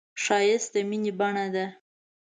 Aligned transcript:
ښایست 0.23 0.69
د 0.73 0.75
مینې 0.89 1.11
بڼه 1.19 1.45
ده 1.55 1.65